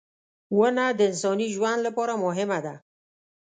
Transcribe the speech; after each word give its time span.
•ونه 0.57 0.85
د 0.97 0.99
انساني 1.09 1.47
ژوند 1.55 1.79
لپاره 1.87 2.13
مهمه 2.25 2.59
ده. 2.65 2.73